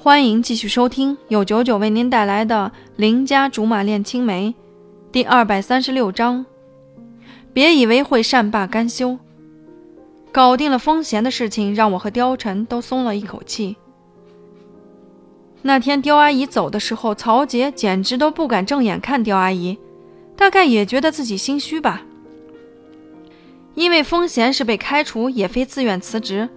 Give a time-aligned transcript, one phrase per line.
[0.00, 4.50] 欢迎继续收听由九九为您带来的《邻家竹马恋青梅》
[5.10, 6.46] 第二百三十六章。
[7.52, 9.18] 别以为会善罢甘休，
[10.30, 13.74] 搞定了风贤的事情，让我和貂蝉都松了一口气。
[15.62, 19.76] 那天刁阿姨走的时候，曹杰简直都不敢正眼看刁阿姨，
[20.36, 22.02] 大概也觉得自己心虚吧。
[23.74, 26.48] 因为风贤是被开除，也非自愿辞职，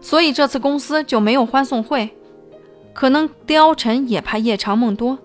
[0.00, 2.08] 所以这次公司就没有欢送会。
[2.96, 5.18] 可能貂蝉也怕夜长梦多，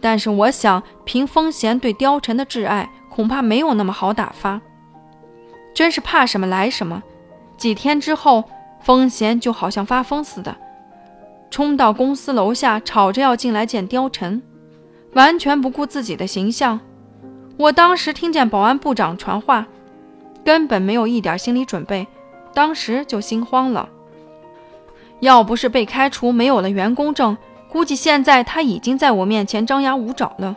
[0.00, 4.58] 但是我想，凭风贤对貂蝉的挚爱，恐怕没有那么好打发。
[5.74, 7.02] 真是怕什么来什么。
[7.58, 8.44] 几天之后，
[8.80, 10.56] 风贤就好像发疯似的，
[11.50, 14.40] 冲到公司楼下，吵着要进来见貂蝉，
[15.12, 16.80] 完全不顾自己的形象。
[17.58, 19.66] 我当时听见保安部长传话，
[20.42, 22.06] 根本没有一点心理准备，
[22.54, 23.86] 当时就心慌了。
[25.20, 27.36] 要不是被开除，没有了员工证，
[27.68, 30.56] 估计现在他已经在我面前张牙舞爪了。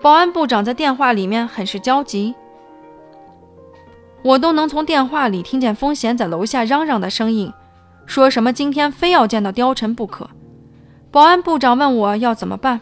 [0.00, 2.34] 保安部长在电话里面很是焦急，
[4.22, 7.52] 我都能从电话里听见风贤在楼下嚷嚷的声音，
[8.06, 10.28] 说什么今天非要见到貂蝉不可。
[11.10, 12.80] 保安部长问我要怎么办，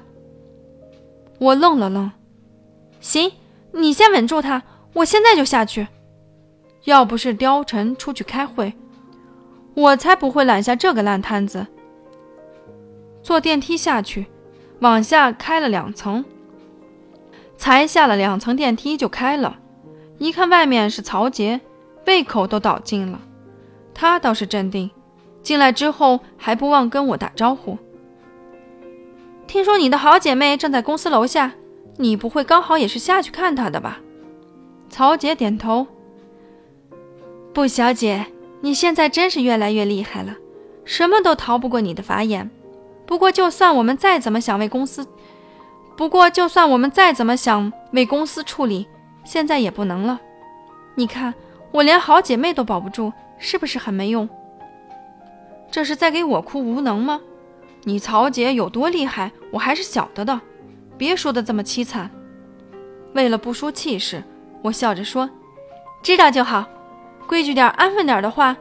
[1.38, 2.10] 我愣了愣，
[3.00, 3.32] 行，
[3.72, 4.62] 你先稳住他，
[4.94, 5.86] 我现在就下去。
[6.84, 8.74] 要不是貂蝉出去开会。
[9.74, 11.66] 我才不会揽下这个烂摊子。
[13.22, 14.26] 坐电梯下去，
[14.80, 16.24] 往下开了两层，
[17.56, 19.58] 才下了两层电梯就开了。
[20.18, 21.60] 一看外面是曹杰，
[22.06, 23.20] 胃口都倒尽了。
[23.94, 24.90] 他倒是镇定，
[25.42, 27.78] 进来之后还不忘跟我打招呼。
[29.46, 31.52] 听说你的好姐妹正在公司楼下，
[31.96, 34.00] 你不会刚好也是下去看她的吧？
[34.88, 35.86] 曹杰点头。
[37.52, 38.26] 不，小姐。
[38.62, 40.36] 你现在真是越来越厉害了，
[40.84, 42.48] 什么都逃不过你的法眼。
[43.04, 45.06] 不过，就算我们再怎么想为公司，
[45.96, 48.86] 不过就算我们再怎么想为公司处理，
[49.24, 50.20] 现在也不能了。
[50.94, 51.34] 你看，
[51.72, 54.28] 我连好姐妹都保不住，是不是很没用？
[55.70, 57.20] 这是在给我哭无能吗？
[57.82, 60.40] 你曹姐有多厉害，我还是晓得的，
[60.96, 62.08] 别说的这么凄惨。
[63.12, 64.22] 为了不输气势，
[64.62, 65.28] 我笑着说
[66.00, 66.64] ：“知道就好。”
[67.32, 68.54] 规矩点、安分点的话，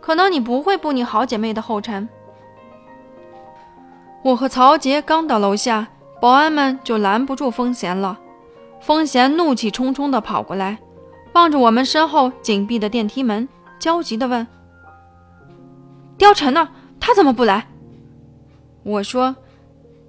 [0.00, 2.08] 可能你不会步你好姐妹的后尘。
[4.24, 5.86] 我和曹杰刚到楼下，
[6.20, 8.18] 保安们就拦不住风贤了。
[8.80, 10.78] 风贤怒气冲冲地跑过来，
[11.34, 14.44] 望着我们身后紧闭的电梯门，焦急地问
[16.18, 16.70] ：“貂蝉呢？
[16.98, 17.68] 他怎么不来？”
[18.82, 19.36] 我说：“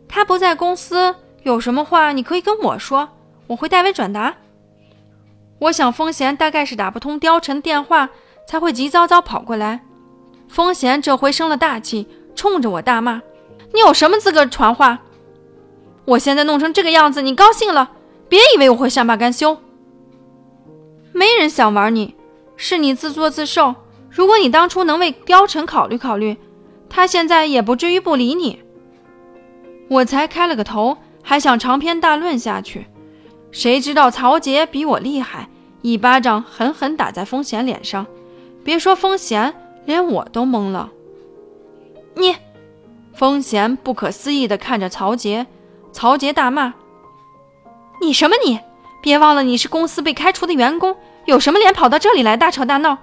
[0.10, 3.10] 他不在公司，有什么话你可以跟我说，
[3.46, 4.34] 我会代为转达。”
[5.60, 8.10] 我想，风贤大概是打不通貂蝉电话，
[8.48, 9.82] 才会急躁躁跑过来。
[10.48, 13.22] 风贤这回生了大气，冲着我大骂
[13.74, 15.00] ：“你有什么资格传话？
[16.06, 17.92] 我现在弄成这个样子，你高兴了？
[18.30, 19.58] 别以为我会善罢甘休。
[21.12, 22.16] 没人想玩你，
[22.56, 23.76] 是你自作自受。
[24.10, 26.38] 如果你当初能为貂蝉考虑考虑，
[26.90, 28.62] 他现在也不至于不理你。”
[29.90, 32.86] 我才开了个头，还想长篇大论下去。
[33.52, 35.50] 谁知道曹杰比我厉害，
[35.82, 38.06] 一巴掌狠狠打在风贤脸上。
[38.64, 39.54] 别说风贤，
[39.86, 40.90] 连我都懵了。
[42.16, 42.36] 你，
[43.14, 45.48] 风贤不可思议地看着曹杰。
[45.92, 46.76] 曹杰大骂
[48.00, 48.60] ：“你什么你？
[49.02, 50.96] 别忘了你是公司被开除的员工，
[51.26, 53.00] 有什么脸跑到这里来大吵大闹？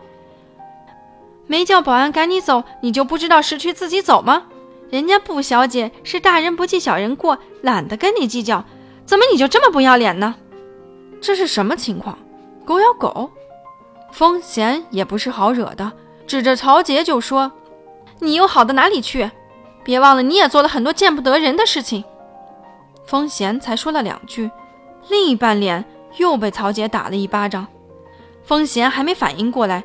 [1.48, 4.44] 没叫保安赶你走，你就不知道识趣自己走吗？
[4.90, 8.64] 人家布小姐是大人不计小人过，懒得跟你计较。”
[9.06, 10.34] 怎么你就这么不要脸呢？
[11.20, 12.18] 这是什么情况？
[12.64, 13.30] 狗咬狗？
[14.12, 15.92] 风贤也不是好惹的，
[16.26, 17.52] 指着曹杰就说
[18.18, 19.30] ：“你又好到哪里去？
[19.84, 22.04] 别忘了你也做了很多见不得人的事情。”
[23.06, 24.50] 风贤才说了两句，
[25.08, 25.84] 另一半脸
[26.16, 27.66] 又被曹杰打了一巴掌。
[28.42, 29.84] 风贤还没反应过来，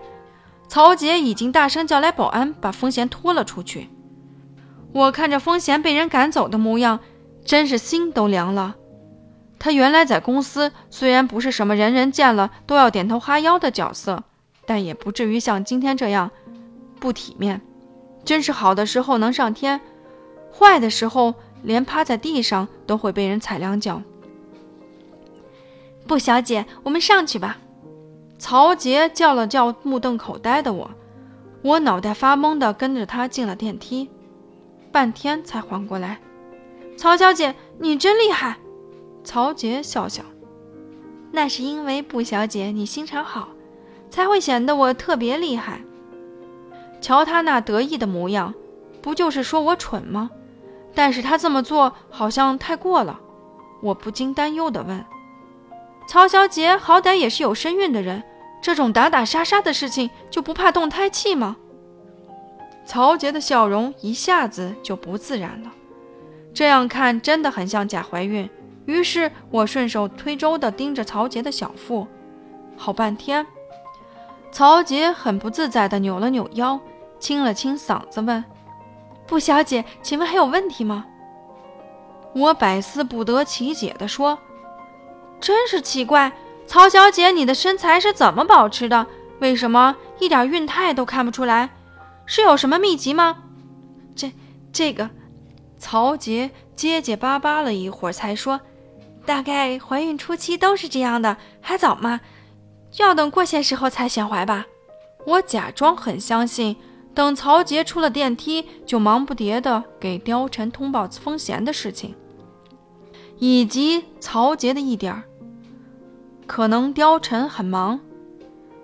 [0.68, 3.90] 曹杰已经大声叫来保安，把风贤拖了出去。
[4.94, 7.00] 我看着风贤被人赶走的模样，
[7.46, 8.76] 真是心都凉了。
[9.64, 14.24] 他原来在公司虽然不是什么人人见了都要点头哈腰的角色，
[14.66, 16.32] 但也不至于像今天这样
[17.00, 17.62] 不体面。
[18.26, 19.80] 真是好的时候能上天，
[20.52, 24.02] 坏的时候连趴在地上都会被人踩两脚。
[26.08, 27.60] 布小姐，我们上去吧。
[28.40, 30.90] 曹杰叫了叫目瞪口呆的我，
[31.62, 34.10] 我脑袋发懵的跟着他进了电梯，
[34.92, 36.18] 半天才缓过来。
[36.98, 38.58] 曹小姐，你真厉害。
[39.24, 40.24] 曹杰笑笑，
[41.32, 43.50] 那是因为布小姐你心肠好，
[44.10, 45.82] 才会显得我特别厉害。
[47.00, 48.54] 瞧他那得意的模样，
[49.02, 50.30] 不就是说我蠢吗？
[50.94, 53.20] 但是他这么做好像太过了，
[53.82, 55.06] 我不禁担忧地问
[56.08, 58.22] ：“曹小姐好歹也是有身孕的人，
[58.62, 61.56] 这种打打杀杀的事情就不怕动胎气吗？”
[62.86, 65.72] 曹杰的笑容一下子就不自然了，
[66.54, 68.50] 这样看真的很像假怀孕。
[68.86, 72.08] 于是我顺手推舟地盯着曹杰的小腹，
[72.76, 73.46] 好半天。
[74.52, 76.80] 曹杰很不自在地扭了扭腰，
[77.20, 78.44] 清了清嗓子问。
[79.26, 81.06] 布小姐，请问还有问题吗？
[82.34, 84.38] 我百思不得其解地说
[85.40, 86.32] ：“真是奇怪，
[86.66, 89.08] 曹小姐，你的身材是怎么保持的？
[89.40, 91.70] 为什么一点孕态都看不出来？
[92.26, 93.44] 是有什么秘籍吗？”
[94.16, 94.34] 这
[94.74, 95.10] 这个，
[95.78, 98.60] 曹杰结结巴巴了一会儿，才说
[99.26, 102.22] ：“大概怀孕初期都是这样的，还早嘛，
[102.98, 104.66] 要等过些时候才显怀吧。”
[105.26, 106.76] 我假装很相信。
[107.14, 112.16] 等曹杰出了电梯，就忙不迭地给貂蝉通报风贤的事情，
[113.38, 115.24] 以及曹杰的一点儿
[116.48, 118.00] 可能貂蝉很忙，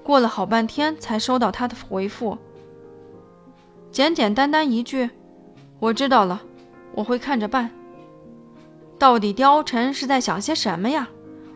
[0.03, 2.37] 过了好半天才收到他的回复，
[3.93, 5.09] 简简单单一句
[5.79, 6.41] ：“我知道了，
[6.95, 7.71] 我会看着办。”
[8.97, 11.07] 到底貂蝉是在想些什么呀？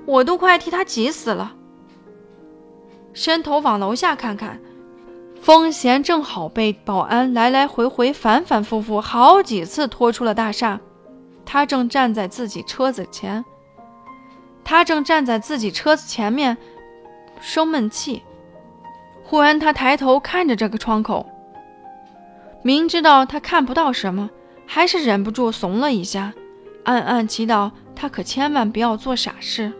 [0.05, 1.55] 我都快替他急死了。
[3.13, 4.59] 伸头往楼下看看。
[5.41, 10.79] 风贤正好被保安来来回回、反反复复好几次拖出了大厦，
[11.43, 13.43] 他正站在自己车子前，
[14.63, 16.55] 他正站在自己车子前面
[17.39, 18.21] 生闷气。
[19.23, 21.25] 忽然，他抬头看着这个窗口，
[22.61, 24.29] 明知道他看不到什么，
[24.67, 26.33] 还是忍不住怂了一下，
[26.83, 29.71] 暗暗祈祷他可千万不要做傻事。